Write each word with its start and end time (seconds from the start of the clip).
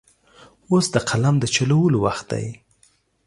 اوس 0.71 0.85
د 0.95 0.97
قلم 1.09 1.35
د 1.39 1.45
چلولو 1.55 1.97
وخت 2.05 2.25
دی. 2.31 2.47